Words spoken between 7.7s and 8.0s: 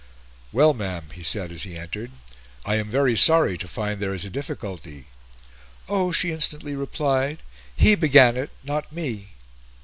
"he